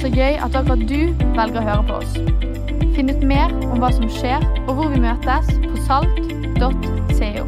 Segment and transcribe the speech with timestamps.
[0.00, 2.14] Så gøy at akkurat du velger å høre på oss.
[2.96, 7.44] Finn ut mer om hva som skjer, og hvor vi møtes på salt.co.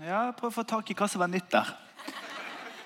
[0.00, 1.76] Ja, prøver å få tak i hva som var nytt der.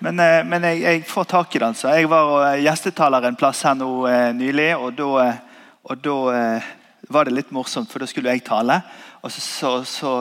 [0.03, 1.71] Men, eh, men jeg, jeg får tak i det.
[1.71, 1.95] altså.
[1.95, 5.45] Jeg var og gjestetaler en plass her nå eh, nylig, og da, eh,
[5.87, 6.73] og da eh,
[7.09, 8.79] var det litt morsomt, for da skulle jeg tale.
[9.25, 10.11] Og så, så, så,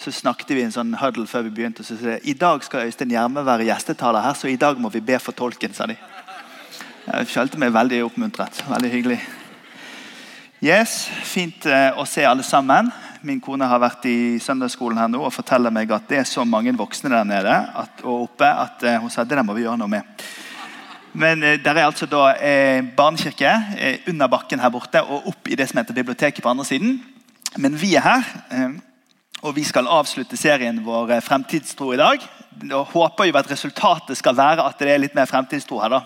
[0.00, 1.84] så snakket vi en sånn huddle før vi begynte.
[1.84, 4.80] Og så sa de i dag skal Øystein Gjerme være gjestetaler her, så i dag
[4.80, 5.74] må vi be for tolken.
[5.76, 5.98] sa de.
[7.06, 8.64] Jeg følte meg veldig oppmuntret.
[8.68, 9.20] Veldig hyggelig.
[10.64, 12.88] Yes, Fint eh, å se alle sammen.
[13.26, 16.46] Min kone har vært i søndagsskolen her nå og forteller meg at det er så
[16.48, 19.66] mange voksne der nede at, og oppe at eh, hun sa det der må vi
[19.66, 20.24] gjøre noe med.
[21.16, 25.48] Men eh, der er altså da eh, barnekirke eh, under bakken her borte og opp
[25.48, 26.98] i det som heter biblioteket på andre siden.
[27.56, 28.24] Men vi er her,
[29.40, 32.20] og vi skal avslutte serien vår Fremtidstro i dag.
[32.72, 35.88] Og håper jo at resultatet skal være at det er litt mer fremtidstro her.
[35.88, 36.02] da.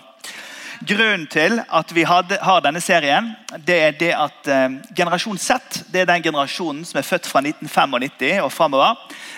[0.87, 3.31] Grunnen til at vi hadde, har denne serien,
[3.67, 7.43] det er det at eh, generasjon Z det er den generasjonen som er født fra
[7.43, 8.95] 1995 og framover.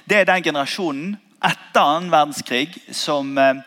[0.09, 3.59] Det er den generasjonen etter annen verdenskrig som eh,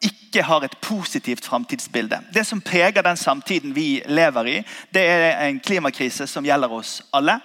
[0.00, 2.20] ikke har et positivt framtidsbilde.
[2.34, 4.58] Det som preger den samtiden vi lever i,
[4.94, 7.40] det er en klimakrise som gjelder oss alle.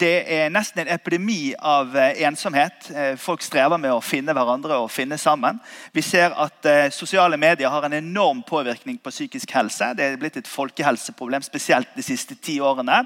[0.00, 2.88] Det er nesten en epidemi av eh, ensomhet.
[2.94, 5.58] Eh, Folk strever med å finne hverandre og finne sammen.
[5.92, 9.92] Vi ser at eh, Sosiale medier har en enorm påvirkning på psykisk helse.
[9.98, 13.02] Det er blitt et folkehelseproblem, spesielt de siste ti årene.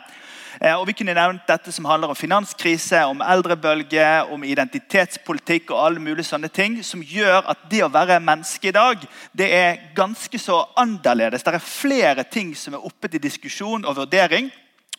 [0.60, 5.86] Eh, Og vi kunne nevnt dette som handler om finanskrise, om eldrebølge, om identitetspolitikk og
[5.86, 9.02] alle mulige sånne ting, som gjør at det å være menneske i dag
[9.36, 11.42] det er ganske så annerledes.
[11.42, 14.50] Det er flere ting som er oppe til diskusjon og vurdering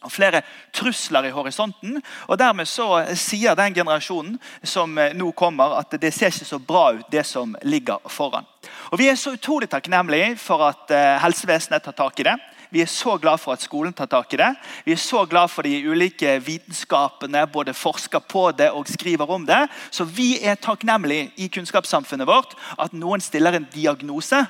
[0.05, 2.01] og flere trusler i horisonten.
[2.27, 6.59] og Dermed så sier den generasjonen som eh, nå kommer, at det ser ikke så
[6.59, 8.45] bra ut, det som ligger foran.
[8.91, 12.37] Og Vi er så utrolig takknemlige for at eh, helsevesenet tar tak i det.
[12.69, 14.49] Vi er så glad for at skolen tar tak i det.
[14.85, 19.45] Vi er så glad for de ulike vitenskapene både forsker på det og skriver om
[19.47, 19.67] det.
[19.91, 24.45] Så vi er takknemlige i kunnskapssamfunnet vårt at noen stiller en diagnose.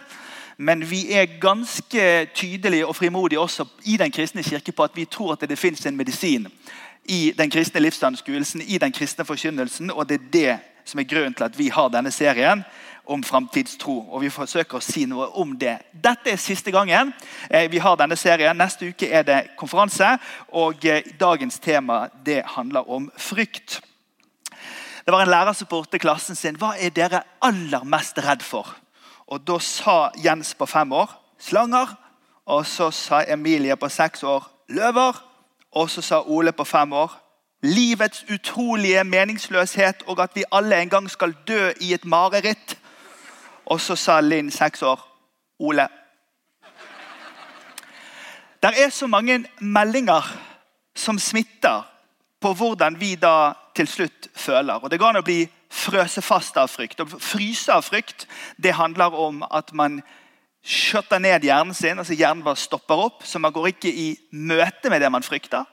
[0.57, 5.05] Men vi er ganske tydelige og frimodige også i den kristne kirke på at vi
[5.05, 6.47] tror at det finnes en medisin
[7.07, 9.91] i den kristne livsanskuelsen, i den kristne forkynnelsen.
[9.91, 12.63] Og det er det som er grunnen til at vi har denne serien
[13.07, 13.97] om framtidstro.
[14.11, 15.77] Og vi forsøker å si noe om det.
[15.91, 17.13] Dette er siste gangen
[17.49, 18.57] eh, vi har denne serien.
[18.57, 20.15] Neste uke er det konferanse.
[20.51, 23.79] Og eh, dagens tema det handler om frykt.
[25.05, 28.73] Det var en lærer som spurte klassen sin hva er dere aller mest redd for.
[29.27, 31.95] Og Da sa Jens på fem år slanger.
[32.47, 35.23] Og så sa Emilie på seks år løver.
[35.75, 37.15] Og så sa Ole på fem år
[37.61, 42.77] livets utrolige meningsløshet og at vi alle en gang skal dø i et mareritt.
[43.67, 45.01] Og så sa Linn, seks år,
[45.59, 45.87] Ole.
[48.63, 50.25] Det er så mange meldinger
[50.95, 51.83] som smitter
[52.41, 54.73] på hvordan vi da til slutt føler.
[54.73, 57.01] Og Det går an å bli frøse fast av frykt.
[57.03, 60.01] Å fryse av frykt det handler om at man
[60.63, 61.99] skjøtter ned hjernen sin.
[61.99, 65.65] altså Hjernen bare stopper opp, så man går ikke i møte med det man frykter.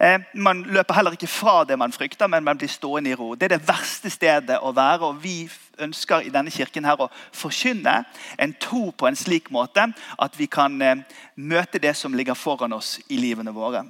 [0.00, 3.34] Eh, man løper heller ikke fra det man frykter, men man blir stående i ro.
[3.34, 5.08] Det er det verste stedet å være.
[5.08, 5.48] og Vi
[5.80, 8.02] ønsker i denne kirken her å forkynne
[8.38, 11.00] en tro på en slik måte at vi kan eh,
[11.36, 13.86] møte det som ligger foran oss i livene våre.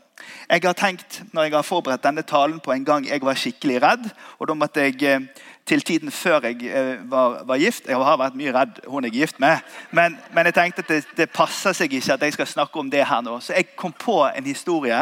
[0.49, 3.83] Jeg har tenkt, når jeg har forberedt denne talen på en gang jeg var skikkelig
[3.83, 4.09] redd,
[4.39, 7.89] og da måtte jeg eh, til tiden før jeg var, var, gift.
[7.91, 9.59] Jeg har vært mye redd hun jeg er gift med.
[9.91, 12.91] Men, men jeg tenkte at det, det passer seg ikke at jeg skal snakke om
[12.91, 13.41] det her nå.
[13.43, 15.00] Så jeg kom på en historie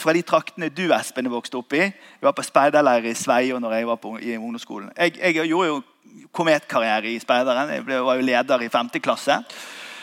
[0.00, 1.82] fra de traktene du Espen, vokste opp i.
[1.84, 4.92] Jeg var på speiderleir i Sveio når jeg var på, i ungdomsskolen.
[4.96, 5.82] Jeg, jeg, gjorde jo
[6.32, 7.74] kometkarriere i speideren.
[7.76, 8.92] Jeg ble, var jo leder i 5.
[9.04, 9.42] klasse.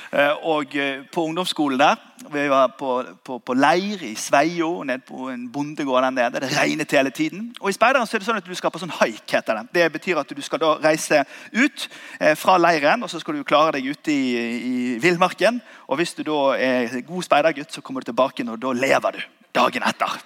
[0.10, 1.96] Eh, og eh, på ungdomsskolen der
[2.34, 6.40] Vi var på, på, på leir i Sveio, nede på en bondegård der nede.
[6.42, 7.56] Det regnet hele tiden.
[7.62, 9.24] Og I speideren så er det sånn at du skal på sånn haik.
[9.32, 11.90] heter Det Det betyr at du skal da reise ut
[12.20, 15.62] eh, fra leiren, og så skal du klare deg ute i, i villmarken.
[15.88, 19.39] Og hvis du da er god speidergutt, så kommer du tilbake, og da lever du
[19.56, 20.20] dagen etter.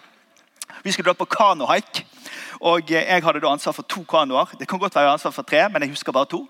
[0.84, 2.04] Vi skulle da på kanohaik.
[2.64, 4.56] Og Jeg hadde da ansvar for to kanoer.
[4.60, 6.48] Det kan godt være ansvar for tre, men jeg husker bare to.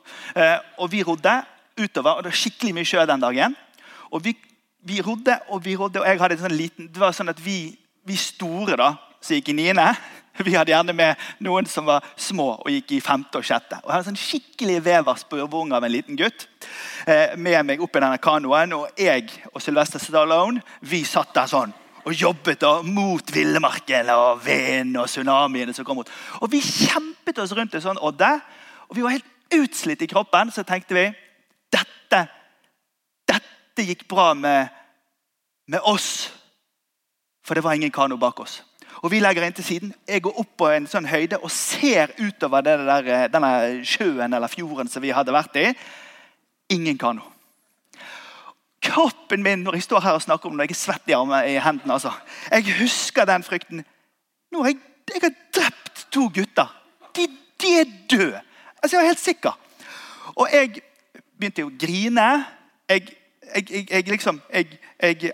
[0.78, 1.44] Og Vi rodde
[1.78, 3.56] utover, og det var skikkelig mye sjø den dagen.
[4.12, 4.38] Og Vi,
[4.84, 7.46] vi rodde og vi rodde, og jeg hadde en sånn liten Det var sånn at
[7.46, 9.94] vi, vi store da, som gikk i niende
[10.46, 11.16] vi hadde gjerne med
[11.46, 13.78] noen som var små og gikk i femte og sjette.
[13.84, 16.48] Og Jeg hadde en sånn skikkelig vever spurvung av en liten gutt
[17.38, 18.74] med meg opp i denne kanoen.
[18.74, 24.44] Og jeg og Sylvester Stallone vi satt der sånn og jobbet da mot villmarken og
[24.46, 26.12] vinden og tsunamiene som kom mot.
[26.42, 28.30] Og Vi kjempet oss rundt en sånn odde,
[28.90, 30.52] og vi var helt utslitt i kroppen.
[30.52, 31.08] Så tenkte vi
[31.72, 32.22] dette,
[33.28, 34.70] dette gikk bra med,
[35.68, 36.30] med oss,
[37.44, 38.62] for det var ingen kano bak oss.
[39.04, 39.94] Og Vi legger inn til siden.
[40.08, 44.88] Jeg går opp på en sånn høyde og ser utover der, denne sjøen eller fjorden
[44.88, 45.74] som vi hadde vært i.
[46.72, 47.33] Ingen kano
[48.94, 51.50] kroppen min når jeg står her og snakker om det, jeg er svett i, armen,
[51.50, 51.98] i hendene.
[51.98, 52.14] altså.
[52.52, 53.84] Jeg husker den frykten.
[54.54, 54.80] Nå har jeg,
[55.14, 56.70] jeg har drept to gutter.
[57.16, 57.28] De,
[57.62, 58.42] de er døde.
[58.84, 59.60] Altså, Jeg var helt sikker.
[60.36, 60.82] Og jeg
[61.40, 62.28] begynte å grine.
[62.90, 63.16] Jeg,
[63.56, 64.40] jeg, jeg, liksom,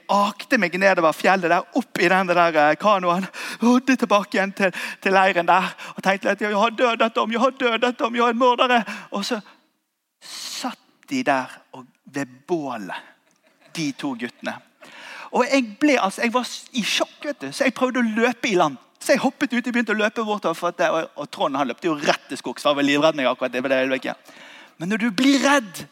[0.10, 3.28] akte meg nedover fjellet der, opp i den der eh, kanoen.
[3.62, 4.74] Rodde tilbake igjen til,
[5.04, 8.24] til, leiren der og tenkte at jeg har dødet dem, jeg har dødet dem, jeg
[8.24, 8.82] har en mordere.
[9.12, 9.40] Og så
[10.26, 13.10] satt de der og ved bålet
[13.80, 14.60] de to guttene.
[15.31, 18.50] Og Jeg ble, altså, jeg var i sjokk, vet du, så jeg prøvde å løpe
[18.50, 18.78] i land.
[19.00, 20.74] Så jeg hoppet ut og begynte å løpe bortover.
[20.90, 22.66] Og, og Trond han løpte jo rett til skogs.
[22.66, 24.16] var vel livredd meg akkurat det, det ikke.
[24.78, 25.86] Men når du blir redd,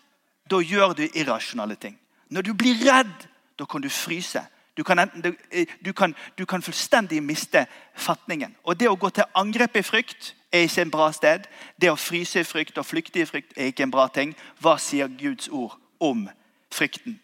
[0.49, 1.97] da gjør du irrasjonale ting.
[2.29, 3.27] Når du blir redd,
[3.59, 4.41] da kan du fryse.
[4.77, 8.55] Du kan, eh, du, kan, du kan, fullstendig miste fatningen.
[8.63, 11.47] Og Det å gå til angrep i frykt er ikke en bra sted.
[11.81, 14.35] Det å fryse i frykt og flykte i frykt er ikke en bra ting.
[14.61, 16.27] Hva sier Guds ord om
[16.71, 17.17] frykten?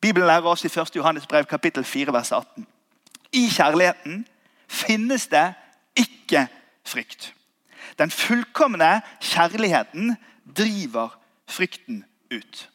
[0.00, 0.96] Bibelen lærer oss i 1.
[0.96, 2.66] Johannes brev kapittel 4, vers 18.
[3.32, 4.26] I kjærligheten
[4.68, 5.54] finnes det
[5.96, 6.46] ikke
[6.86, 7.32] frykt.
[7.98, 10.16] Den fullkomne kjærligheten
[10.56, 12.68] driver frykten ut.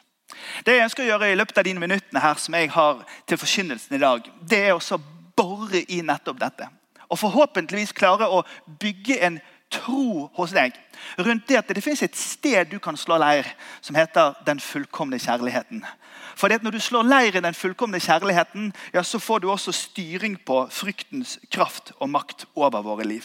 [0.65, 3.38] Det jeg ønsker å gjøre i løpet av de minuttene her som jeg har til
[3.38, 5.01] forkynnelsen i dag, det er å
[5.38, 6.68] bore i nettopp dette.
[7.12, 8.44] Og forhåpentligvis klare å
[8.79, 9.39] bygge en
[9.71, 10.75] tro hos deg
[11.18, 13.47] rundt det at det finnes et sted du kan slå leir,
[13.81, 15.85] som heter den fullkomne kjærligheten.
[16.35, 20.38] For Når du slår leir i den fullkomne kjærligheten, ja, så får du også styring
[20.45, 23.23] på fryktens kraft og makt over våre liv.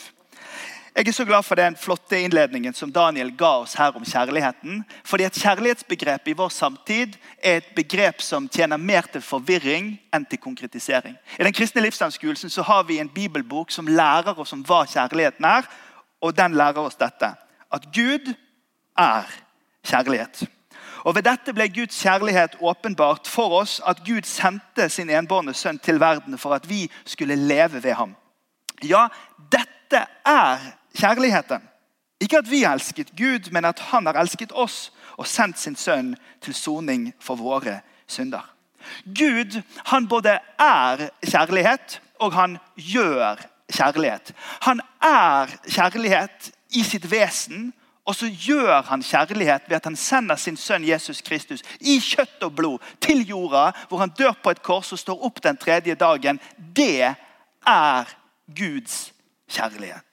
[0.96, 4.78] Jeg er så glad for den flotte innledningen som Daniel ga oss her om kjærligheten.
[5.04, 10.24] Fordi at Kjærlighetsbegrepet i vår samtid er et begrep som tjener mer til forvirring enn
[10.24, 11.18] til konkretisering.
[11.36, 15.44] I den kristne livsanskuelsen så har vi en bibelbok som lærer oss om hva kjærligheten
[15.44, 15.68] er.
[16.20, 17.34] Og den lærer oss dette.
[17.72, 18.34] At Gud
[18.98, 19.24] er
[19.84, 20.46] kjærlighet.
[21.06, 25.78] Og Ved dette ble Guds kjærlighet åpenbart for oss at Gud sendte sin enbårne sønn
[25.78, 28.16] til verden for at vi skulle leve ved ham.
[28.82, 29.06] Ja,
[29.52, 30.58] dette er
[30.98, 31.62] kjærligheten.
[32.20, 36.14] Ikke at vi elsket Gud, men at han har elsket oss og sendt sin sønn
[36.42, 38.42] til soning for våre synder.
[39.04, 43.40] Gud han både er kjærlighet, og han gjør
[43.72, 44.32] kjærlighet.
[44.60, 47.72] Han er kjærlighet i sitt vesen,
[48.06, 52.42] og så gjør han kjærlighet ved at han sender sin sønn Jesus Kristus i kjøtt
[52.46, 55.94] og blod til jorda, hvor han dør på et kors og står opp den tredje
[55.94, 56.40] dagen.
[56.76, 57.14] Det
[57.66, 58.16] er
[58.46, 59.12] Guds
[59.50, 60.05] kjærlighet.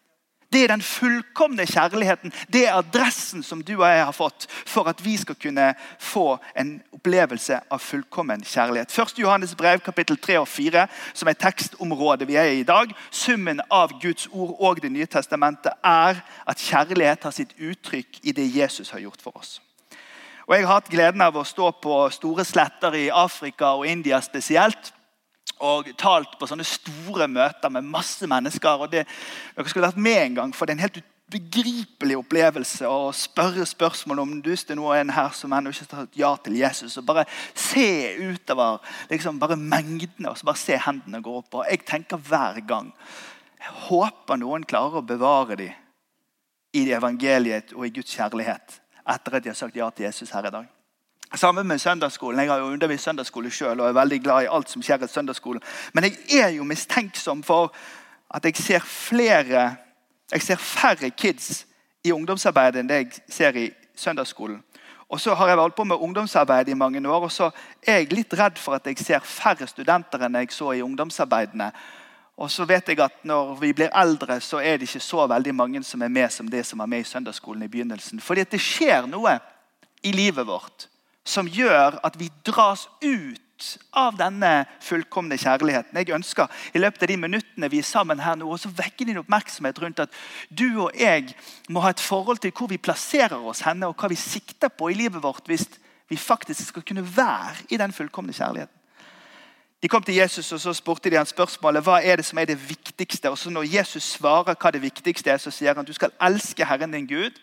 [0.54, 2.34] Det er den fullkomne kjærligheten.
[2.54, 6.38] Det er adressen som du og jeg har fått for at vi skal kunne få
[6.56, 8.94] en opplevelse av fullkommen kjærlighet.
[8.94, 9.18] 1.
[9.20, 12.94] Johannes brev kapittel 3 og 4, som er tekstområdet vi er i i dag.
[13.12, 18.32] Summen av Guds ord og Det nye testamentet er at kjærlighet har sitt uttrykk i
[18.32, 19.62] det Jesus har gjort for oss.
[20.48, 24.22] Og Jeg har hatt gleden av å stå på store sletter i Afrika og India
[24.22, 24.94] spesielt
[25.64, 28.84] og talt på sånne store møter med masse mennesker.
[28.84, 29.06] og det,
[29.56, 33.66] Dere skulle vært med en gang, for det er en helt begripelig opplevelse å spørre
[33.66, 36.98] spørsmål om du er en her som ennå ikke har sagt ja til Jesus.
[36.98, 41.54] og Bare se utover liksom bare mengdene og så bare se hendene gå opp.
[41.54, 42.94] og Jeg tenker hver gang
[43.60, 45.72] Jeg håper noen klarer å bevare dem
[46.74, 50.48] i evangeliet og i Guds kjærlighet etter at de har sagt ja til Jesus her
[50.48, 50.83] i dag.
[51.36, 52.40] Sammen med søndagsskolen.
[52.40, 55.08] Jeg har jo undervist søndagsskole sjøl og er veldig glad i alt som skjer i
[55.10, 55.62] søndagsskolen.
[55.94, 57.74] Men jeg er jo mistenksom for
[58.30, 59.76] at jeg ser flere
[60.32, 61.66] Jeg ser færre kids
[62.04, 64.64] i ungdomsarbeidet enn det jeg ser i søndagsskolen.
[65.10, 67.52] Og så har jeg holdt på med ungdomsarbeid i mange år, og så
[67.88, 71.72] er jeg litt redd for at jeg ser færre studenter enn jeg så i ungdomsarbeidene.
[72.38, 75.56] Og så vet jeg at Når vi blir eldre, så er det ikke så veldig
[75.56, 78.20] mange som er med som det som var med i søndagsskolen i begynnelsen.
[78.20, 79.40] Fordi at det skjer noe
[80.04, 80.88] i livet vårt
[81.24, 83.40] som gjør at vi dras ut
[83.96, 85.96] av denne fullkomne kjærligheten.
[85.96, 89.22] Jeg ønsker i løpet av de minuttene vi er sammen her nå, å vekke din
[89.22, 90.14] oppmerksomhet rundt at
[90.50, 91.32] du og jeg
[91.72, 94.92] må ha et forhold til hvor vi plasserer oss henne, og hva vi sikter på
[94.92, 95.68] i livet vårt hvis
[96.12, 98.80] vi faktisk skal kunne være i den fullkomne kjærligheten.
[99.84, 102.48] De kom til Jesus og så spurte de han spørsmålet hva er det som er
[102.48, 103.28] det viktigste.
[103.32, 106.66] Og så Når Jesus svarer hva det viktigste er, så sier han du skal elske
[106.66, 107.36] Herren din Gud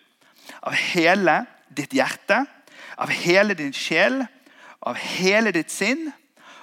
[0.65, 2.41] av hele ditt hjerte
[2.97, 4.23] av hele din sjel,
[4.81, 6.09] av hele ditt sinn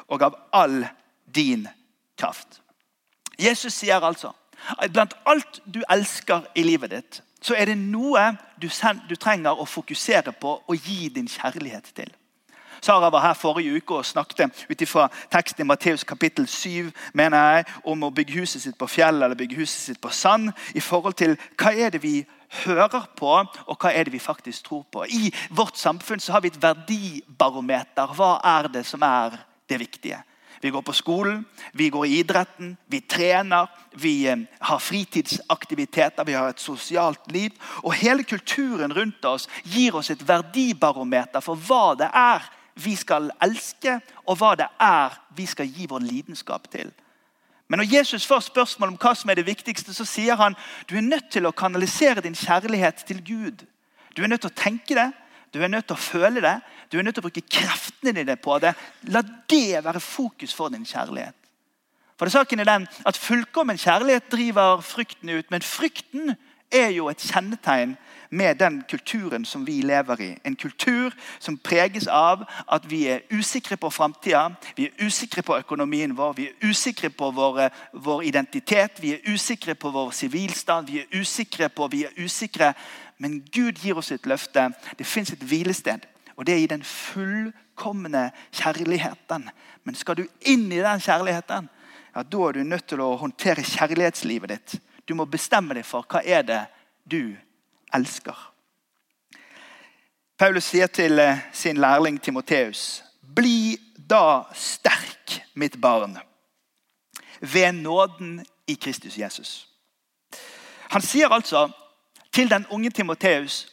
[0.09, 0.83] og av all
[1.25, 1.69] din
[2.19, 2.61] kraft.
[3.39, 4.33] Jesus sier altså
[4.79, 8.69] at blant alt du elsker i livet ditt, så er det noe du,
[9.17, 12.11] trenger å fokusere på og gi din kjærlighet til.
[12.83, 14.83] Sara var her forrige uke og snakket ut
[15.31, 19.39] teksten i Matteus kapittel 7 mener jeg, om å bygge huset sitt på fjell eller
[19.39, 20.53] bygge huset sitt på sand.
[20.75, 22.27] i forhold til Hva er det vi
[22.65, 23.35] hører på,
[23.67, 25.05] og hva er det vi faktisk tror på?
[25.05, 28.15] I vårt samfunn så har vi et verdibarometer.
[28.17, 29.37] Hva er det som er
[29.69, 30.23] det viktige?
[30.61, 36.35] Vi går på skolen, vi går i idretten, vi trener, vi eh, har fritidsaktiviteter, vi
[36.35, 37.55] har et sosialt liv.
[37.83, 43.31] Og hele kulturen rundt oss gir oss et verdibarometer for hva det er vi skal
[43.43, 46.91] elske, og hva det er vi skal gi vår lidenskap til.
[47.69, 50.57] Men når Jesus får spørsmål om hva som er det viktigste, så sier han
[50.89, 53.65] du er nødt til å kanalisere din kjærlighet til Gud.
[54.17, 55.11] Du er nødt til å tenke det,
[55.53, 56.55] du er nødt til å føle det,
[56.93, 58.73] du er nødt til å bruke kreftene dine på det.
[59.13, 61.37] La det være fokus for din kjærlighet.
[62.19, 66.35] For det saken er den at Fullkommen kjærlighet driver frykten ut, men frykten
[66.71, 67.97] er jo et kjennetegn
[68.31, 70.39] med den kulturen som vi lever i.
[70.45, 75.57] En kultur som preges av at vi er usikre på framtida, vi er usikre på
[75.57, 80.91] økonomien vår, vi er usikre på vår, vår identitet, vi er usikre på vår sivilstand,
[80.93, 82.75] vi er usikre på Vi er usikre,
[83.19, 84.71] men Gud gir oss et løfte.
[84.99, 86.05] Det fins et hvilested,
[86.37, 89.49] og det er i den fullkomne kjærligheten.
[89.85, 91.69] Men skal du inn i den kjærligheten,
[92.15, 94.77] ja, da er du nødt til å håndtere kjærlighetslivet ditt.
[95.09, 96.63] Du må bestemme deg for hva er det
[97.09, 97.37] du
[97.95, 98.37] elsker.
[100.39, 103.03] Paulus sier til eh, sin lærling Timoteus.:
[103.35, 103.79] Bli
[104.11, 106.19] da sterk, mitt barn,
[107.41, 109.69] ved nåden i Kristus Jesus.
[110.91, 111.69] Han sier altså
[112.33, 113.67] til den unge Timoteus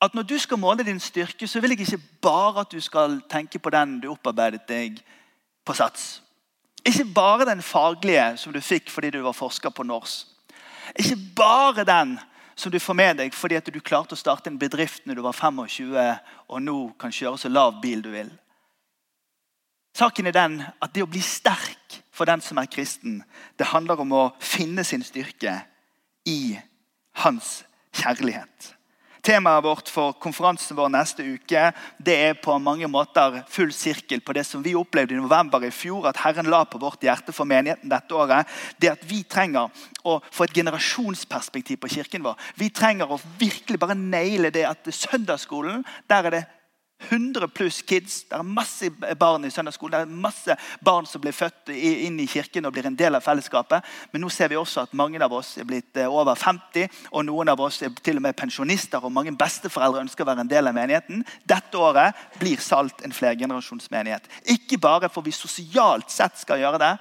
[0.00, 3.20] at når du skal måle din styrke, så vil jeg ikke bare at du skal
[3.30, 5.02] tenke på den du opparbeidet deg
[5.64, 6.22] på Sats.
[6.86, 10.26] Ikke bare den faglige som du fikk fordi du var forsker på Nors.
[10.98, 12.18] Ikke bare den
[12.54, 15.24] som du får med deg fordi at du klarte å starte en bedrift når du
[15.24, 15.96] var 25
[16.50, 18.30] og nå kan kjøre så lav bil du vil.
[19.96, 23.22] Saken er den at det å bli sterk for den som er kristen,
[23.58, 25.56] det handler om å finne sin styrke
[26.28, 26.58] i
[27.24, 27.62] hans
[27.96, 28.74] kjærlighet.
[29.22, 31.66] Temaet vårt for konferansen vår neste uke
[32.00, 35.72] det er på mange måter full sirkel på det som vi opplevde i november i
[35.74, 36.08] fjor.
[36.08, 38.48] At Herren la på vårt hjerte for menigheten dette året.
[38.80, 39.68] Det at vi trenger
[40.08, 42.38] å få et generasjonsperspektiv på kirken vår.
[42.56, 46.46] Vi trenger å virkelig bare naile det at søndagsskolen der er det
[47.08, 48.24] 100 pluss kids.
[48.28, 49.94] Det er masse barn i søndagsskolen.
[49.94, 53.24] Det er masse barn som blir født inn i kirken og blir en del av
[53.24, 53.86] fellesskapet.
[54.12, 57.26] Men nå ser vi også at mange av oss er blitt eh, over 50, og
[57.28, 59.02] noen av oss er til og med pensjonister.
[59.04, 61.24] Og mange besteforeldre ønsker å være en del av menigheten.
[61.48, 64.28] Dette året blir Salt en flergenerasjonsmenighet.
[64.52, 66.94] Ikke bare for vi sosialt sett skal gjøre det,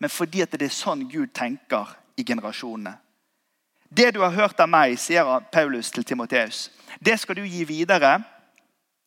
[0.00, 2.94] men fordi det er sånn Gud tenker i generasjonene.
[3.90, 6.68] Det du har hørt av meg, sier Paulus til Timoteus,
[7.02, 8.20] det skal du gi videre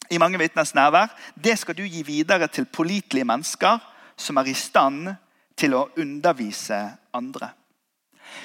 [0.10, 3.80] i mange vitners nærvær, det skal du gi videre til pålitelige mennesker
[4.18, 5.14] som er i stand
[5.58, 6.80] til å undervise
[7.14, 7.54] andre.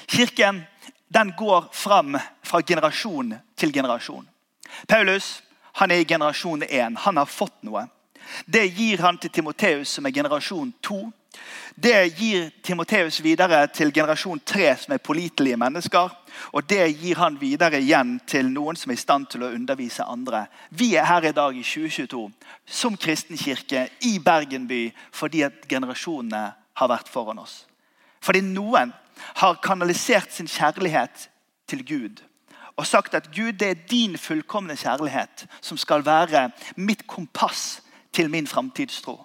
[0.07, 0.63] Kirken
[1.09, 4.27] den går fram fra generasjon til generasjon.
[4.87, 5.39] Paulus
[5.79, 6.97] han er i generasjon 1.
[7.05, 7.85] Han har fått noe.
[8.45, 10.99] Det gir han til Timoteus, som er generasjon 2.
[11.75, 16.09] Det gir Timoteus videre til generasjon 3, som er pålitelige mennesker.
[16.51, 20.05] Og det gir han videre igjen til noen som er i stand til å undervise
[20.05, 20.45] andre.
[20.69, 22.25] Vi er her i dag i 2022
[22.65, 26.45] som kristen kirke i Bergen by fordi at generasjonene
[26.79, 27.63] har vært foran oss.
[28.23, 28.93] Fordi noen
[29.41, 31.29] har kanalisert sin kjærlighet
[31.67, 32.23] til Gud
[32.79, 37.81] og sagt at Gud, det er din fullkomne kjærlighet som skal være mitt kompass
[38.13, 39.19] til min framtidstro.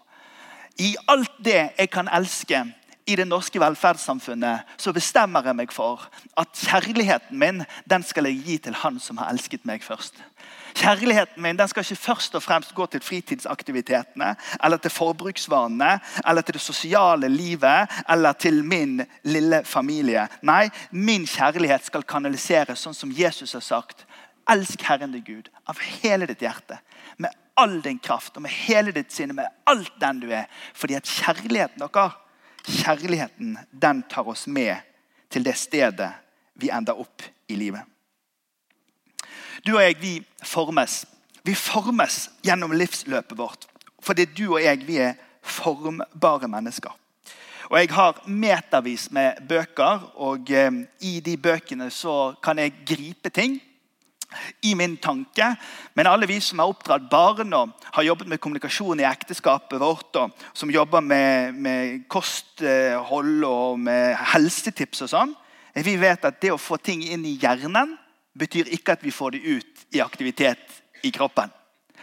[0.78, 2.64] I alt det jeg kan elske
[3.06, 6.06] i det norske velferdssamfunnet, så bestemmer jeg meg for
[6.40, 10.16] at kjærligheten min den skal jeg gi til han som har elsket meg først.
[10.74, 14.32] Kjærligheten min den skal ikke først og fremst gå til fritidsaktivitetene
[14.64, 20.26] eller til forbruksvanene eller til det sosiale livet eller til min lille familie.
[20.42, 24.06] Nei, min kjærlighet skal kanaliseres sånn som Jesus har sagt.
[24.50, 26.80] Elsk Herren din Gud av hele ditt hjerte,
[27.54, 30.48] all din kraft og med hele ditt sinne, med alt den du er.
[30.74, 32.20] Fordi at kjærligheten deres,
[32.64, 34.76] kjærligheten den tar oss med
[35.30, 36.10] til det stedet
[36.54, 37.82] vi ender opp i livet.
[39.66, 41.04] Du og jeg, vi formes.
[41.44, 43.66] Vi formes gjennom livsløpet vårt.
[44.02, 46.92] Fordi du og jeg, vi er formbare mennesker.
[47.70, 50.70] Og Jeg har metervis med bøker, og eh,
[51.00, 53.56] i de bøkene så kan jeg gripe ting
[54.62, 55.50] i min tanke.
[55.94, 60.16] Men alle vi som har oppdratt barn og har jobbet med kommunikasjon i ekteskapet vårt,
[60.16, 65.34] og som jobber med, med kosthold og med helsetips og sånn,
[65.74, 67.96] vi vet at det å få ting inn i hjernen
[68.38, 71.50] betyr ikke at vi får det ut i aktivitet i kroppen.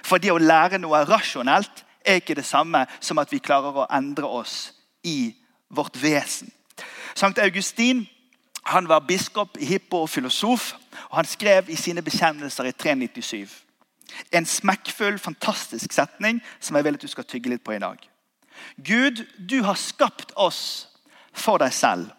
[0.03, 3.89] For det å lære noe rasjonelt er ikke det samme som at vi klarer å
[3.93, 4.71] endre oss
[5.07, 5.33] i
[5.71, 6.51] vårt vesen.
[7.15, 8.05] Sankt Augustin
[8.63, 10.75] han var biskop, hippo og filosof.
[11.09, 13.61] Og Han skrev i sine bekjennelser i 397
[14.31, 17.99] en smekkfull, fantastisk setning som jeg vil at du skal tygge litt på i dag.
[18.77, 20.89] Gud, du har skapt oss
[21.33, 22.11] for deg selv.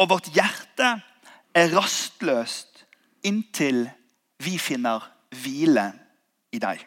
[0.00, 0.92] Og vårt hjerte
[1.56, 2.84] er rastløst
[3.26, 3.86] inntil
[4.40, 5.04] vi finner
[5.42, 5.90] hvile
[6.54, 6.80] i deg.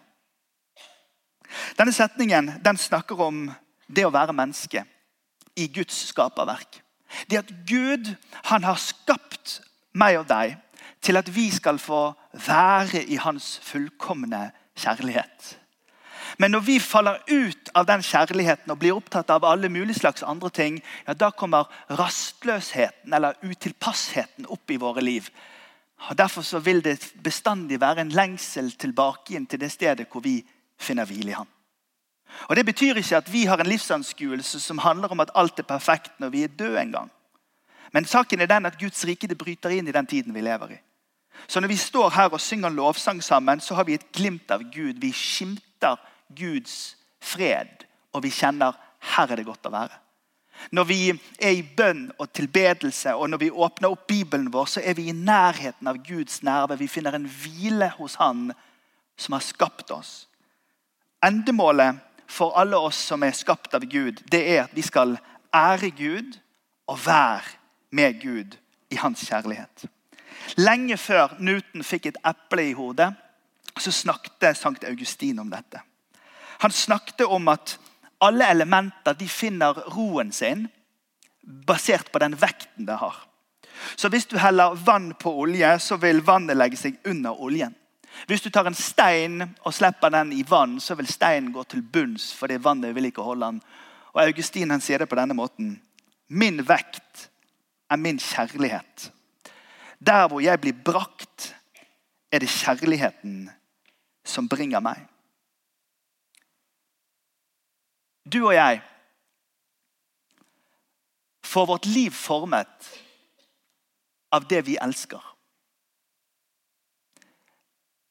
[1.77, 3.45] Denne setningen den snakker om
[3.85, 4.85] det å være menneske
[5.59, 6.79] i Guds skaperverk.
[7.29, 8.09] Det at Gud
[8.49, 9.59] han har skapt
[9.93, 10.57] meg og deg
[11.03, 12.13] til at vi skal få
[12.45, 15.57] være i hans fullkomne kjærlighet.
[16.37, 20.23] Men når vi faller ut av den kjærligheten og blir opptatt av alle mulige slags
[20.23, 25.29] andre ting, ja, da kommer rastløsheten eller utilpassheten opp i våre liv.
[26.09, 30.41] Og Derfor vil det bestandig være en lengsel tilbake inn til det stedet hvor vi
[30.79, 31.47] finner hvile i ham.
[32.49, 35.69] Og Det betyr ikke at vi har en livsanskuelse som handler om at alt er
[35.69, 37.11] perfekt når vi er døde en gang.
[37.93, 40.75] Men saken er den at Guds rike det bryter inn i den tiden vi lever
[40.75, 40.79] i.
[41.47, 44.63] Så når vi står her og synger lovsang sammen, så har vi et glimt av
[44.73, 45.01] Gud.
[45.01, 45.99] Vi skimter
[46.33, 48.77] Guds fred, og vi kjenner
[49.13, 49.99] her er det godt å være.
[50.71, 50.99] Når vi
[51.41, 55.09] er i bønn og tilbedelse, og når vi åpner opp Bibelen vår, så er vi
[55.09, 56.77] i nærheten av Guds nerve.
[56.79, 58.51] Vi finner en hvile hos Han
[59.17, 60.27] som har skapt oss.
[61.25, 65.17] Endemålet for alle oss som er skapt av Gud, det er at vi skal
[65.53, 66.39] ære Gud
[66.87, 67.59] og være
[67.93, 68.57] med Gud
[68.89, 69.85] i hans kjærlighet.
[70.57, 73.13] Lenge før Newton fikk et eple i hodet,
[73.79, 75.81] så snakket Sankt Augustin om dette.
[76.61, 77.77] Han snakket om at
[78.21, 80.67] alle elementer de finner roen sin
[81.43, 83.15] basert på den vekten det har.
[83.95, 87.75] Så Hvis du heller vann på olje, så vil vannet legge seg under oljen.
[88.27, 91.81] Hvis du tar en stein og slipper den i vann, så vil steinen gå til
[91.81, 92.33] bunns.
[92.33, 93.61] fordi vannet vil ikke holde den.
[94.13, 95.81] Og Augustin han sier det på denne måten.
[96.29, 97.29] Min vekt
[97.93, 99.13] er min kjærlighet.
[100.07, 101.55] Der hvor jeg blir brakt,
[102.31, 103.49] er det kjærligheten
[104.25, 104.97] som bringer meg.
[108.25, 108.81] Du og jeg
[111.45, 112.89] får vårt liv formet
[114.33, 115.21] av det vi elsker.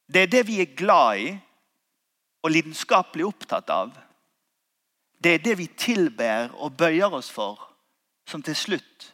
[0.06, 1.32] Det er det vi er glad i
[2.42, 3.90] og lidenskapelig opptatt av.
[5.18, 7.58] Det er det vi tilber og bøyer oss for,
[8.28, 9.11] som til slutt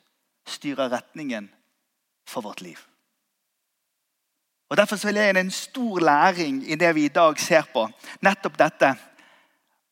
[0.48, 1.50] styrer retningen
[2.28, 2.78] for vårt liv.
[4.68, 7.88] Og Derfor vil jeg gi en stor læring i det vi i dag ser på.
[8.20, 8.94] Nettopp dette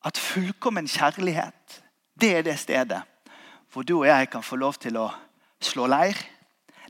[0.05, 1.81] at fullkommen kjærlighet,
[2.21, 3.01] det er det stedet
[3.73, 5.09] hvor du og jeg kan få lov til å
[5.61, 6.17] slå leir.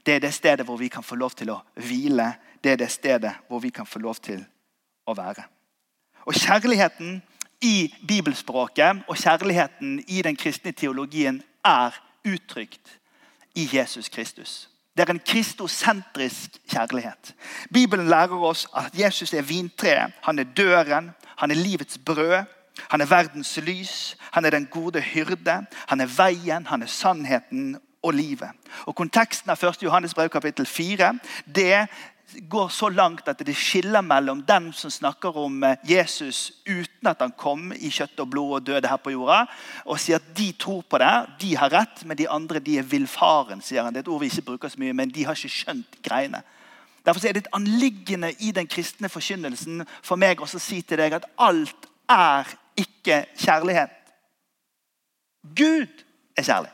[0.06, 2.34] Det er det stedet hvor vi kan få lov til å hvile.
[2.64, 4.44] Det er det stedet hvor vi kan få lov til
[5.08, 5.44] å være.
[6.28, 7.22] Og Kjærligheten
[7.62, 11.96] i bibelspråket og kjærligheten i den kristne teologien er
[12.28, 13.00] uttrykt
[13.58, 14.70] i Jesus Kristus.
[14.98, 17.36] Det er en kristosentrisk kjærlighet.
[17.74, 20.14] Bibelen lærer oss at Jesus er vintreet.
[20.22, 21.12] Han er døren.
[21.38, 22.44] Han er livets brød.
[22.90, 27.78] Han er verdens lys, han er den gode hyrde, han er veien, han er sannheten
[28.04, 28.50] og livet.
[28.86, 29.84] Og Konteksten av 1.
[29.84, 31.20] Johannes brev kapittel 4
[31.56, 31.88] det
[32.36, 37.22] går så langt at det skiller mellom den som snakker om eh, Jesus uten at
[37.24, 39.46] han kom i kjøtt og blod og døde her på jorda,
[39.86, 42.88] og sier at de tror på det, de har rett, men de andre de er
[42.88, 43.62] villfaren.
[43.62, 43.94] sier han.
[43.94, 46.44] Det er et ord vi ikke bruker så mye, men de har ikke skjønt greiene.
[47.08, 51.16] Derfor er det et anliggende i den kristne forkynnelsen for meg å si til deg
[51.16, 53.94] at alt er ikke kjærlighet.
[55.56, 56.04] Gud
[56.36, 56.74] er kjærlighet.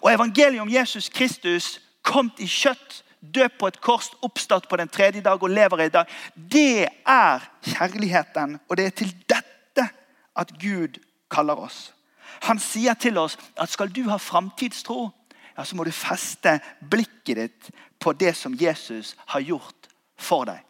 [0.00, 3.02] Og evangeliet om Jesus Kristus kom i kjøtt,
[3.34, 6.10] død på et kors, oppstått på den tredje dag og lever i dag.
[6.34, 9.88] Det er kjærligheten, og det er til dette
[10.36, 11.94] at Gud kaller oss.
[12.42, 15.10] Han sier til oss at skal du ha framtidstro,
[15.56, 16.58] ja, så må du feste
[16.90, 17.70] blikket ditt
[18.02, 20.60] på det som Jesus har gjort for deg.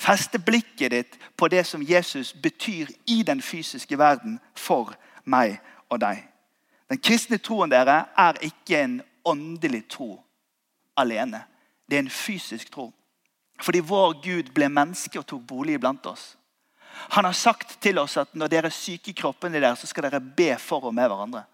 [0.00, 4.92] Feste blikket ditt på det som Jesus betyr i den fysiske verden for
[5.24, 6.24] meg og deg.
[6.90, 10.18] Den kristne troen dere er ikke en åndelig tro
[10.96, 11.44] alene.
[11.90, 12.92] Det er en fysisk tro.
[13.62, 16.34] Fordi vår Gud ble menneske og tok bolig iblant oss.
[17.16, 20.06] Han har sagt til oss at når dere er syke i kroppene deres, så skal
[20.06, 21.44] dere be for og med hverandre.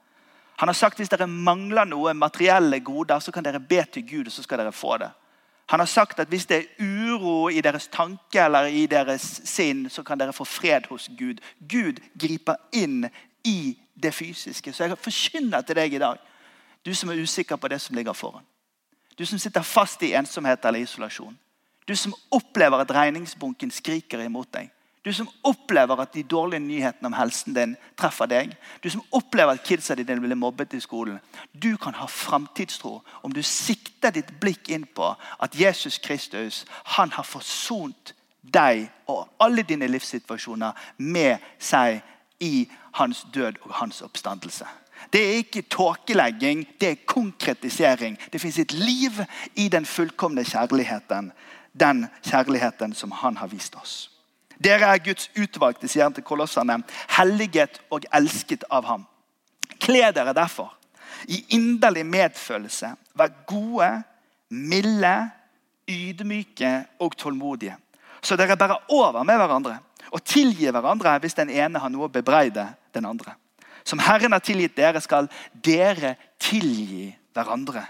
[0.60, 4.04] Han har sagt at hvis dere mangler noe materielle goder, så kan dere be til
[4.08, 5.08] Gud, og så skal dere få det.
[5.70, 9.86] Han har sagt at hvis det er uro i deres tanke eller i deres sinn,
[9.90, 11.40] så kan dere få fred hos Gud.
[11.60, 13.06] Gud griper inn
[13.44, 14.72] i det fysiske.
[14.72, 16.18] Så jeg forkynner til deg i dag,
[16.86, 18.44] du som er usikker på det som ligger foran.
[19.20, 21.38] Du som sitter fast i ensomhet eller isolasjon.
[21.84, 24.70] Du som opplever at regningsbunken skriker imot deg.
[25.04, 28.54] Du som opplever at de dårlige nyhetene om helsen din treffer deg.
[28.80, 31.18] Du som opplever at kidsa dine blir mobbet i skolen.
[31.52, 36.64] Du kan ha framtidstro om du sikter ditt blikk inn på at Jesus Kristus
[36.96, 42.00] han har forsont deg og alle dine livssituasjoner med seg
[42.40, 44.64] i hans død og hans oppstandelse.
[45.12, 48.18] Det er ikke tåkelegging, det er konkretisering.
[48.32, 49.22] Det fins et liv
[49.54, 51.32] i den fullkomne kjærligheten.
[51.80, 54.10] Den kjærligheten som han har vist oss.
[54.64, 56.82] Dere er Guds utvalgte, sier han til kolossene,
[57.16, 59.06] helliget og elsket av ham.
[59.80, 60.74] Kle dere derfor
[61.28, 62.92] i inderlig medfølelse.
[63.16, 64.02] Vær gode,
[64.50, 65.30] milde,
[65.88, 67.76] ydmyke og tålmodige.
[68.22, 69.78] Så dere bærer over med hverandre
[70.10, 73.34] og tilgir hverandre hvis den ene har noe å bebreide den andre.
[73.90, 75.26] Som Herren har tilgitt dere, skal
[75.66, 77.82] dere tilgi hverandre.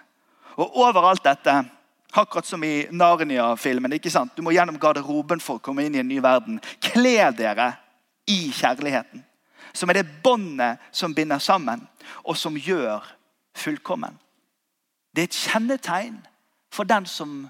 [0.56, 1.60] Og overalt dette
[2.12, 3.92] Akkurat som i Narnia-filmen.
[3.92, 4.32] ikke sant?
[4.36, 6.58] Du må gjennom garderoben for å komme inn i en ny verden.
[6.82, 7.68] Kle dere
[8.26, 9.22] i kjærligheten.
[9.72, 11.86] Som er det båndet som binder sammen,
[12.24, 13.06] og som gjør
[13.54, 14.18] fullkommen.
[15.14, 16.18] Det er et kjennetegn
[16.74, 17.46] for den som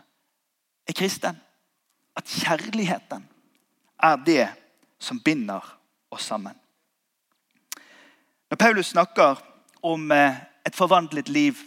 [0.89, 1.41] er kristen.
[2.17, 3.25] At kjærligheten
[4.03, 4.49] er det
[5.01, 5.65] som binder
[6.13, 6.60] oss sammen.
[8.51, 9.39] Når Paulus snakker
[9.83, 10.35] om eh,
[10.67, 11.59] et forvandlet liv,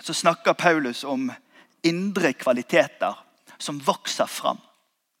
[0.00, 1.32] så snakker Paulus om
[1.82, 3.16] indre kvaliteter
[3.58, 4.60] som vokser fram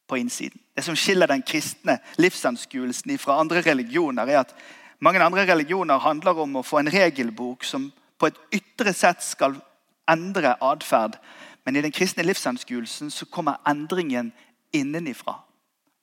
[0.08, 0.60] på innsiden.
[0.74, 4.54] Det som skiller den kristne livsanskuelsen fra andre religioner, er at
[5.00, 9.58] mange andre religioner handler om å få en regelbok som på et ytre sett skal
[10.10, 11.18] endre atferd.
[11.66, 14.30] Men i den kristne livsanskuelsen så kommer endringen
[14.72, 15.40] innenifra.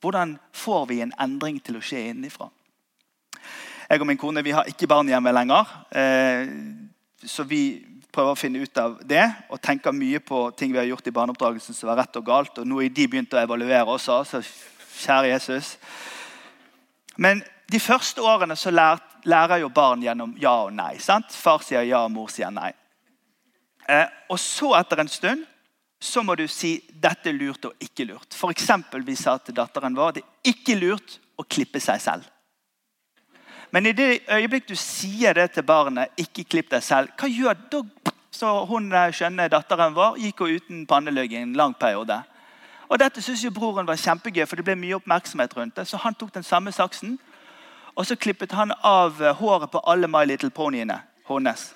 [0.04, 2.52] Hvordan får vi en endring til å skje innenfra?
[3.90, 5.70] Jeg og min kone vi har ikke barn hjemme lenger.
[5.94, 6.54] Eh,
[7.26, 7.62] så vi
[8.16, 11.14] prøver å finne ut av det og tenker mye på ting vi har gjort i
[11.16, 12.62] barneoppdragelsen som var rett og galt.
[12.62, 14.42] Og nå er de begynt å evaluere også, så
[15.04, 15.76] kjære Jesus.
[17.22, 20.96] Men de første årene så lærer jo barn gjennom ja og nei.
[21.00, 21.34] sant?
[21.34, 22.72] Far sier ja, mor sier nei.
[23.90, 25.44] Eh, og så, etter en stund,
[26.02, 28.34] så må du si dette er lurt og ikke lurt.
[28.38, 32.35] For eksempel, vi sa til datteren vår det er ikke lurt å klippe seg selv.
[33.76, 37.60] Men i det øyeblikk du sier det til barnet, ikke klipp deg selv, hva gjør
[37.72, 37.84] da?
[38.32, 42.22] Så hun skjønne datteren vår gikk hun uten pannelugg i en lang periode.
[42.88, 45.88] Og Dette syntes jo broren var kjempegøy, for det ble mye oppmerksomhet rundt det.
[45.88, 47.18] Så han tok den samme saksen
[47.96, 51.74] og så klippet han av eh, håret på alle My Little Ponyene hennes.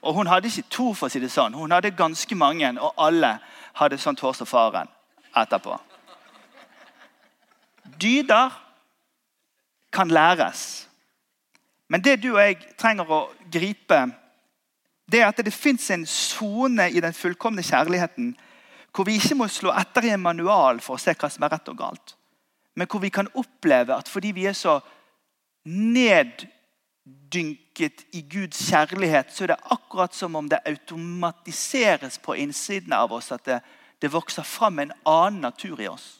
[0.00, 1.54] Og hun hadde ikke to, for å si det sånn.
[1.54, 3.36] Hun hadde ganske mange, og alle
[3.76, 4.88] hadde sånt hår som faren
[5.36, 5.76] etterpå.
[8.00, 8.56] Dyder
[9.92, 10.88] kan læres.
[11.90, 13.98] Men det du og jeg trenger å gripe,
[15.10, 18.36] det er at det fins en sone i den fullkomne kjærligheten
[18.94, 21.52] hvor vi ikke må slå etter i en manual for å se hva som er
[21.54, 22.14] rett og galt.
[22.78, 24.80] Men hvor vi kan oppleve at fordi vi er så
[25.66, 26.46] neddynket
[28.18, 33.32] i Guds kjærlighet, så er det akkurat som om det automatiseres på innsiden av oss.
[33.34, 33.60] At det,
[34.02, 36.19] det vokser fram en annen natur i oss.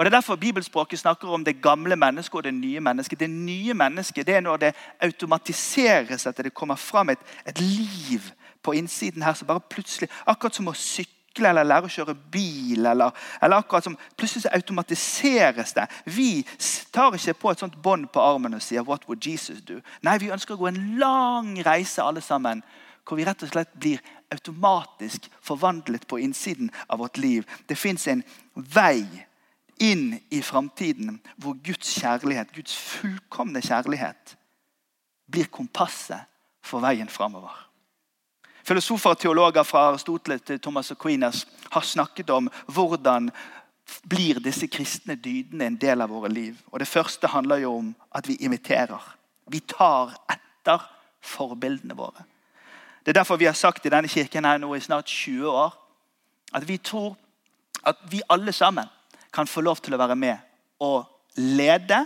[0.00, 3.20] Og Det er derfor bibelspråket snakker om det gamle mennesket og det nye mennesket.
[3.20, 8.20] Det nye mennesket det er når det automatiseres, at det kommer fram et, et liv
[8.62, 12.86] på innsiden her som bare plutselig Akkurat som å sykle eller lære å kjøre bil.
[12.86, 15.86] Eller, eller akkurat som Plutselig så automatiseres det.
[16.06, 16.46] Vi
[16.92, 20.18] tar ikke på et sånt bånd på armen og sier 'What would Jesus do?' Nei,
[20.18, 22.62] vi ønsker å gå en lang reise alle sammen.
[23.04, 24.00] Hvor vi rett og slett blir
[24.32, 27.44] automatisk forvandlet på innsiden av vårt liv.
[27.68, 29.26] Det fins en vei
[29.80, 34.36] inn i framtiden hvor Guds kjærlighet, Guds fullkomne kjærlighet,
[35.30, 36.28] blir kompasset
[36.62, 37.54] for veien framover.
[38.66, 43.30] Filosofer og teologer fra Aristoteles til Thomas Aquinas har snakket om hvordan
[44.08, 46.58] blir disse kristne dydene en del av våre liv.
[46.70, 49.16] Og Det første handler jo om at vi imiterer.
[49.50, 50.84] Vi tar etter
[51.20, 52.24] forbildene våre.
[53.00, 55.74] Det er derfor vi har sagt i denne kirken her nå i snart 20 år
[56.54, 57.16] at vi tror
[57.86, 58.86] at vi alle sammen
[59.32, 60.38] kan få lov til å være med
[60.80, 61.04] og
[61.36, 62.04] lede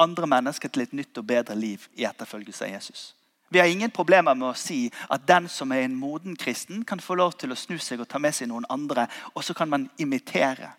[0.00, 3.02] andre mennesker til et nytt og bedre liv i etterfølgelse av Jesus.
[3.50, 7.00] Vi har ingen problemer med å si at den som er en moden kristen, kan
[7.02, 9.68] få lov til å snu seg og ta med seg noen andre, og så kan
[9.68, 10.70] man imitere.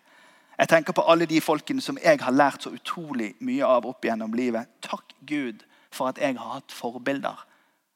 [0.58, 4.04] Jeg tenker på alle de folkene som jeg har lært så utrolig mye av opp
[4.04, 4.70] gjennom livet.
[4.80, 7.44] Takk Gud for at jeg har hatt forbilder.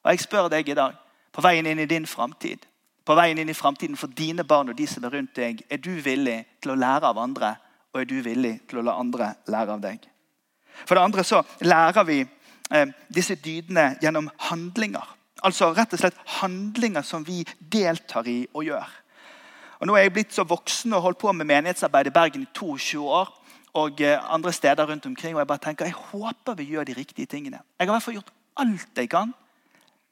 [0.05, 0.97] Og jeg spør deg i dag,
[1.33, 2.67] på veien inn i din framtid,
[3.07, 5.63] på veien inn i framtiden for dine barn og de som er rundt deg?
[5.71, 7.55] Er du villig til å lære av andre,
[7.97, 10.03] og er du villig til å la andre lære av deg?
[10.85, 15.15] For det andre så lærer vi eh, disse dydene gjennom handlinger.
[15.47, 18.93] Altså rett og slett handlinger som vi deltar i og gjør.
[19.81, 22.53] Og Nå er jeg blitt så voksen og holdt på med menighetsarbeid i Bergen i
[22.53, 23.33] 22 år.
[23.81, 26.99] Og eh, andre steder rundt omkring, og jeg bare tenker, jeg håper vi gjør de
[27.01, 27.63] riktige tingene.
[27.79, 29.33] Jeg har i hvert fall gjort alt jeg kan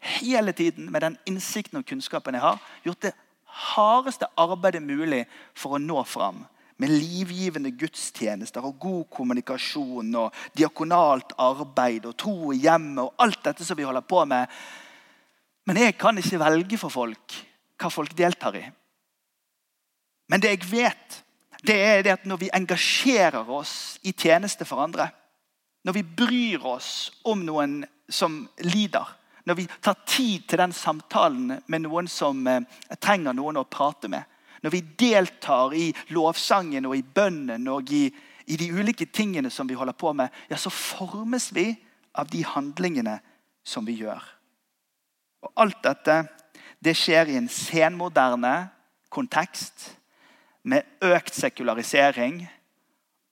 [0.05, 2.61] hele tiden med den innsikten og kunnskapen jeg har.
[2.85, 5.25] Gjort det hardeste arbeidet mulig
[5.57, 6.45] for å nå fram.
[6.83, 13.45] Med livgivende gudstjenester og god kommunikasjon og diakonalt arbeid og tro i hjemmet og alt
[13.47, 14.51] dette som vi holder på med.
[15.67, 17.37] Men jeg kan ikke velge for folk
[17.81, 18.65] hva folk deltar i.
[20.31, 21.19] Men det jeg vet,
[21.65, 25.09] det er det at når vi engasjerer oss i tjeneste for andre,
[25.85, 29.05] når vi bryr oss om noen som lider,
[29.45, 32.65] når vi tar tid til den samtalen med noen som eh,
[33.01, 34.25] trenger noen å prate med,
[34.65, 38.07] når vi deltar i lovsangen og i bønnen og i,
[38.49, 41.69] i de ulike tingene som vi holder på med, ja, så formes vi
[42.17, 43.19] av de handlingene
[43.65, 44.25] som vi gjør.
[45.45, 46.23] Og Alt dette
[46.85, 48.55] det skjer i en senmoderne
[49.13, 49.91] kontekst
[50.65, 52.43] med økt sekularisering.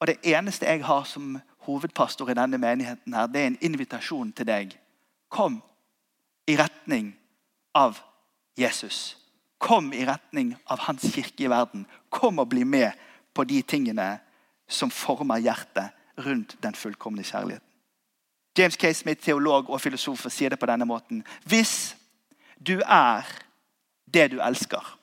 [0.00, 4.32] Og det eneste jeg har som hovedpastor i denne menigheten, her, det er en invitasjon
[4.36, 4.76] til deg.
[5.28, 5.60] Kom
[6.48, 7.12] i retning
[7.76, 8.00] av
[8.58, 9.21] Jesus.
[9.62, 11.86] Kom i retning av hans kirke i verden.
[12.10, 12.98] Kom og bli med
[13.34, 14.16] på de tingene
[14.68, 15.92] som former hjertet
[16.24, 17.68] rundt den fullkomne kjærligheten.
[18.58, 18.92] James K.
[18.92, 21.22] Smith, teolog og filosof, sier det på denne måten.
[21.48, 21.94] Hvis
[22.60, 23.24] du er
[24.12, 24.98] det du elsker,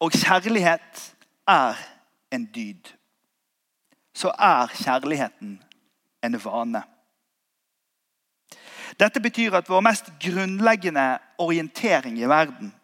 [0.00, 1.00] og kjærlighet
[1.48, 1.80] er
[2.32, 2.92] en dyd,
[4.14, 5.58] så er kjærligheten
[6.24, 6.82] en vane.
[8.98, 12.74] Dette betyr at vår mest grunnleggende orientering i verden,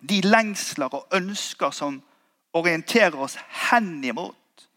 [0.00, 2.02] de lengsler og ønsker som
[2.52, 3.36] orienterer oss
[3.70, 4.68] henimot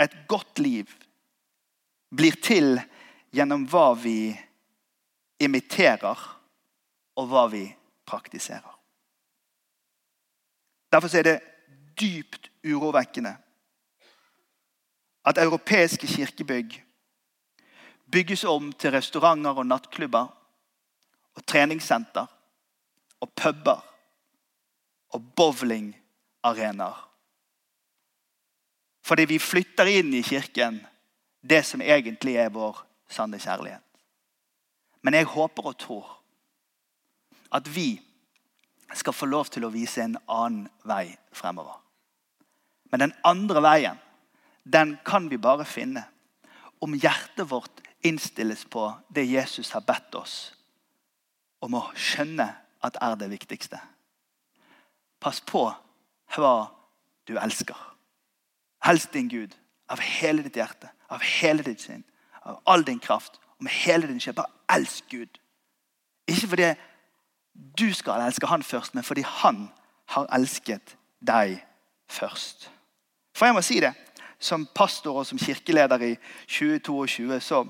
[0.00, 0.90] et godt liv,
[2.14, 2.78] blir til
[3.34, 4.32] gjennom hva vi
[5.40, 6.18] imiterer,
[7.18, 7.64] og hva vi
[8.06, 8.74] praktiserer.
[10.92, 11.38] Derfor er det
[12.00, 13.34] dypt urovekkende
[15.28, 16.78] at europeiske kirkebygg
[18.10, 20.30] bygges om til restauranter og nattklubber
[21.36, 22.26] og treningssenter
[23.20, 23.84] og puber
[25.14, 27.04] og bowlingarenaer.
[29.08, 30.82] Fordi vi flytter inn i kirken
[31.40, 33.84] det som egentlig er vår sanne kjærlighet.
[35.02, 36.10] Men jeg håper og tror
[37.54, 37.94] at vi
[38.94, 41.78] skal få lov til å vise en annen vei fremover.
[42.92, 44.00] Men den andre veien
[44.68, 46.04] den kan vi bare finne
[46.84, 50.36] om hjertet vårt innstilles på det Jesus har bedt oss
[51.60, 52.46] om å skjønne
[52.86, 53.80] at er det viktigste.
[55.20, 55.64] Pass på
[56.36, 56.54] hva
[57.26, 57.76] du elsker.
[58.86, 59.56] Helst din Gud
[59.90, 62.04] av hele ditt hjerte, av hele ditt sinn,
[62.42, 64.36] av all din kraft og med hele din sjel.
[64.38, 65.40] Bare elsk Gud.
[66.28, 66.72] Ikke fordi
[67.78, 69.68] du skal elske han først, men fordi han
[70.14, 71.58] har elsket deg
[72.06, 72.70] først.
[73.34, 73.92] For jeg må si det,
[74.38, 76.14] som pastor og som kirkeleder i
[76.46, 77.64] 2022 så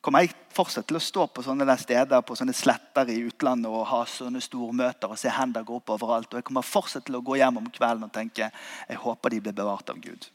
[0.00, 3.88] kommer jeg fortsatt til å stå på sånne steder på sånne sletter i utlandet og
[3.90, 6.30] ha sånne stormøter og se hender gå opp overalt.
[6.32, 9.42] Og jeg kommer fortsatt til å gå hjem om kvelden og tenke jeg håper de
[9.44, 10.28] blir bevart av Gud.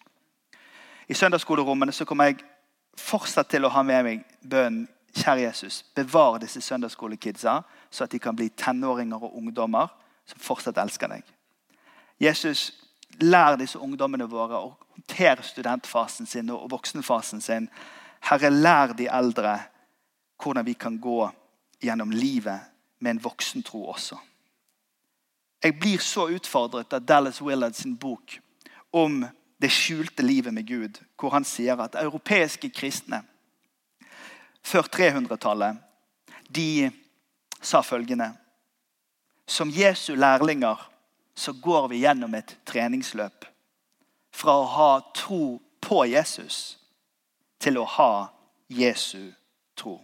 [1.07, 2.43] I søndagsskolerommene så kommer jeg
[2.97, 8.19] fortsatt til å ha med meg bønnen Kjære Jesus, bevar disse søndagsskolekidsa, så at de
[8.19, 9.87] kan bli tenåringer og ungdommer
[10.27, 11.21] som fortsatt elsker deg.
[12.19, 12.73] Jesus,
[13.23, 17.69] lær disse ungdommene våre å håndtere studentfasen sin og voksenfasen sin.
[18.25, 19.59] Herre, lær de eldre
[20.41, 21.29] hvordan vi kan gå
[21.81, 22.59] gjennom livet
[22.99, 24.17] med en voksentro også.
[25.63, 28.39] Jeg blir så utfordret av Dallas Willard sin bok
[28.91, 29.23] om
[29.61, 33.21] det skjulte livet med Gud, hvor han sier at europeiske kristne
[34.65, 35.77] før 300-tallet,
[36.49, 36.89] de
[37.61, 38.31] sa følgende
[39.47, 40.91] Som Jesu lærlinger
[41.35, 43.45] så går vi gjennom et treningsløp.
[44.33, 46.77] Fra å ha tro på Jesus
[47.59, 48.11] til å ha
[48.69, 49.31] Jesu
[49.77, 49.99] tro.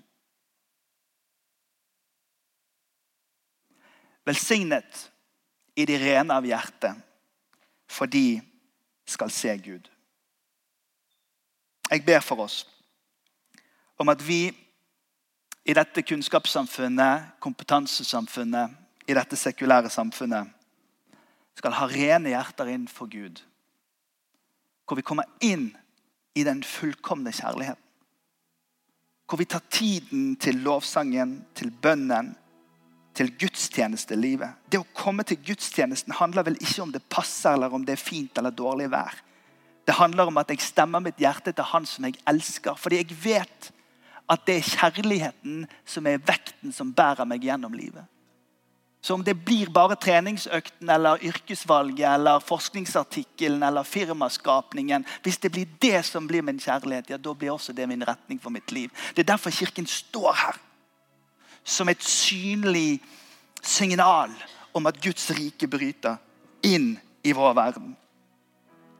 [4.25, 5.07] Velsignet
[5.75, 6.93] i de rene av hjerte,
[7.89, 8.41] for de
[9.07, 9.89] skal se Gud.
[11.91, 12.63] Jeg ber for oss
[13.99, 14.47] om at vi
[15.65, 18.77] i dette kunnskapssamfunnet, kompetansesamfunnet,
[19.09, 20.49] i dette sekulære samfunnet
[21.57, 23.41] skal ha rene hjerter inn for Gud.
[24.87, 25.69] Hvor vi kommer inn
[26.35, 27.87] i den fullkomne kjærligheten.
[29.27, 32.33] Hvor vi tar tiden til lovsangen, til bønnen,
[33.15, 34.55] til gudstjenestelivet.
[34.71, 38.03] Det å komme til gudstjenesten handler vel ikke om det passer eller om det er
[38.03, 39.17] fint eller dårlig vær.
[39.87, 42.77] Det handler om at jeg stemmer mitt hjerte til Han som jeg elsker.
[42.79, 43.71] Fordi jeg vet
[44.31, 48.05] at det er kjærligheten som er vekten som bærer meg gjennom livet.
[49.01, 55.67] Så om det blir bare treningsøkten eller yrkesvalget eller forskningsartikkelen eller firmaskapningen Hvis det blir
[55.81, 58.91] det som blir min kjærlighet, ja, da blir også det min retning for mitt liv.
[59.15, 60.59] Det er derfor Kirken står her
[61.63, 63.01] som et synlig
[63.61, 64.31] signal
[64.73, 66.17] om at Guds rike bryter
[66.63, 67.95] inn i vår verden.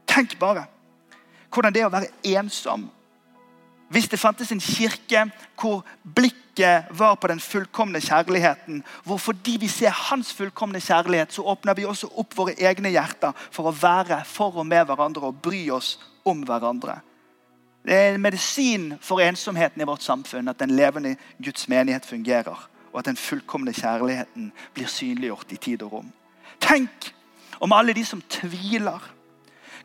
[0.08, 0.66] Tenk bare
[1.52, 2.90] hvordan det er å være ensom.
[3.92, 5.26] Hvis det fantes en kirke
[5.60, 5.84] hvor
[6.16, 11.76] blikket var på den fullkomne kjærligheten, hvor fordi vi ser hans fullkomne kjærlighet, så åpner
[11.76, 15.66] vi også opp våre egne hjerter for å være for og med hverandre og bry
[15.76, 17.02] oss om hverandre.
[17.84, 22.68] Det er en medisin for ensomheten i vårt samfunn at den levende Guds menighet fungerer,
[22.94, 26.12] og at den fullkomne kjærligheten blir synliggjort i tid og rom.
[26.64, 27.12] Tenk
[27.60, 29.04] om alle de som tviler,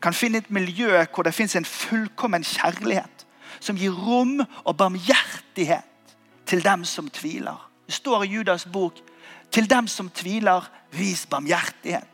[0.01, 3.26] kan finne et miljø hvor det fins en fullkommen kjærlighet
[3.59, 6.15] som gir rom og barmhjertighet
[6.47, 7.57] til dem som tviler.
[7.87, 8.99] Det står i Judas bok
[9.51, 12.07] til dem som tviler, vis barmhjertighet.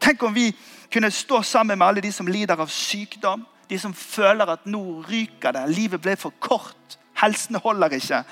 [0.00, 0.50] Tenk om vi
[0.92, 5.02] kunne stå sammen med alle de som lider av sykdom, de som føler at nå
[5.08, 8.22] ryker det, livet ble for kort, helsen holder ikke.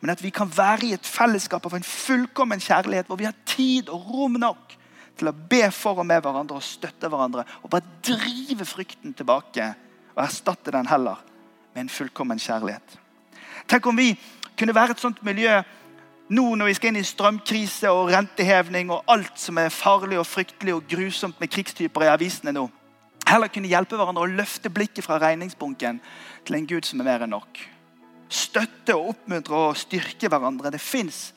[0.00, 3.36] Men at vi kan være i et fellesskap av en fullkommen kjærlighet, hvor vi har
[3.48, 4.76] tid og rom nok
[5.16, 7.46] til å be for og med hverandre og støtte hverandre.
[7.64, 9.72] Og bare drive frykten tilbake
[10.14, 11.24] og erstatte den heller
[11.76, 12.98] med en fullkommen kjærlighet.
[13.68, 14.14] Tenk om vi
[14.56, 15.58] kunne være et sånt miljø
[16.32, 20.26] nå når vi skal inn i strømkrise og rentehevning og alt som er farlig og
[20.26, 22.64] fryktelig og grusomt med krigstyper i avisene nå.
[23.28, 26.00] Heller kunne hjelpe hverandre å løfte blikket fra regningsbunken
[26.46, 27.60] til en Gud som er mer enn nok.
[28.32, 30.72] Støtte og oppmuntre og styrke hverandre.
[30.72, 31.34] Det fins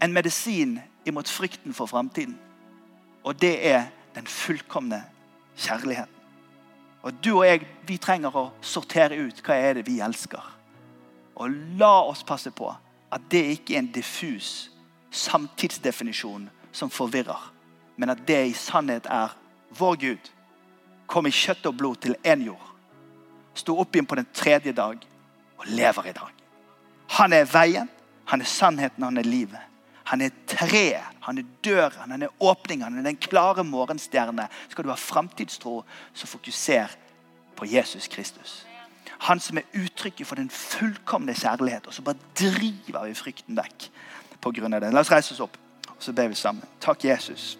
[0.00, 2.38] en medisin imot frykten for framtiden.
[3.24, 5.02] Og det er den fullkomne
[5.58, 6.19] kjærligheten.
[7.02, 10.42] Og du og jeg vi trenger å sortere ut hva er det vi elsker.
[11.40, 12.68] Og la oss passe på
[13.10, 14.70] at det ikke er en diffus
[15.10, 17.40] samtidsdefinisjon som forvirrer,
[17.96, 19.32] men at det i sannhet er
[19.78, 20.28] vår Gud
[21.10, 22.68] kom i kjøtt og blod til én jord.
[23.54, 25.00] Sto opp igjen på den tredje dag
[25.58, 26.36] og lever i dag.
[27.18, 27.90] Han er veien,
[28.30, 29.69] han er sannheten, han er livet.
[30.10, 34.48] Han er treet, han er døren, han er åpningen, han er den klare morgenstjerne.
[34.68, 36.90] Skal du ha framtidstro, så fokuser
[37.56, 38.66] på Jesus Kristus.
[39.28, 41.86] Han som er uttrykket for den fullkomne kjærlighet.
[41.86, 43.90] Og så bare driver vi frykten vekk
[44.40, 44.92] av det.
[44.92, 45.56] La oss reise oss opp,
[45.88, 46.64] og så ber vi sammen.
[46.80, 47.58] Takk, Jesus.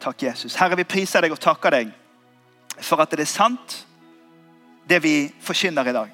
[0.00, 0.54] Takk, Jesus.
[0.54, 1.90] Herre, vi priser deg og takker deg
[2.78, 3.80] for at det er sant,
[4.88, 6.12] det vi forkynner i dag.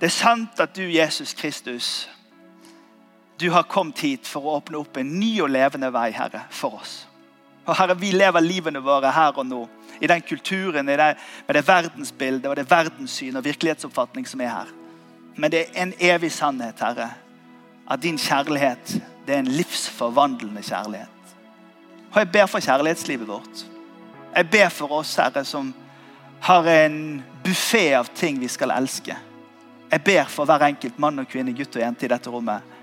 [0.00, 2.08] Det er sant at du, Jesus Kristus,
[3.36, 6.78] du har kommet hit for å åpne opp en ny og levende vei, Herre, for
[6.80, 7.06] oss.
[7.66, 9.68] Og Herre, Vi lever livene våre her og nå,
[10.00, 14.52] i den kulturen, i det, med det verdensbildet og det verdenssyn og virkelighetsoppfatning som er
[14.52, 14.72] her.
[15.36, 17.10] Men det er en evig sannhet, Herre,
[17.88, 21.34] at din kjærlighet det er en livsforvandlende kjærlighet.
[22.12, 23.64] Og jeg ber for kjærlighetslivet vårt.
[24.36, 25.74] Jeg ber for oss, Herre, som
[26.40, 29.16] har en buffé av ting vi skal elske.
[29.90, 32.75] Jeg ber for hver enkelt mann og kvinne, gutt og jente i dette rommet.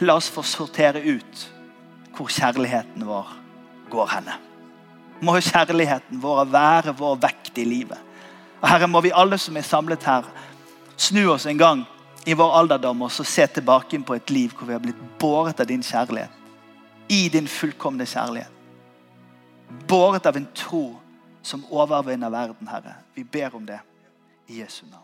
[0.00, 1.44] La oss få sortere ut
[2.14, 3.30] hvor kjærligheten vår
[3.90, 4.36] går henne.
[5.24, 7.98] Må kjærligheten vår være vår vekt i livet.
[8.60, 10.26] Og Herre, må vi alle som er samlet her,
[10.96, 11.84] snu oss en gang
[12.26, 15.60] i vår alderdom og så se tilbake på et liv hvor vi har blitt båret
[15.60, 16.42] av din kjærlighet
[17.08, 18.50] i din fullkomne kjærlighet.
[19.88, 20.84] Båret av en tro
[21.42, 22.94] som overvinner verden, Herre.
[23.14, 23.80] Vi ber om det
[24.48, 25.03] i Jesu navn.